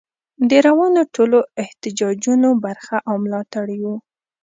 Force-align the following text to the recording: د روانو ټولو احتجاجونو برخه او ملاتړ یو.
د 0.49 0.51
روانو 0.67 1.01
ټولو 1.15 1.39
احتجاجونو 1.63 2.49
برخه 2.65 2.97
او 3.09 3.15
ملاتړ 3.23 3.65
یو. 3.83 3.95